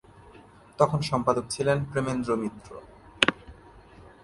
[0.79, 2.69] তখন সম্পাদক ছিলেন প্রেমেন্দ্র মিত্র।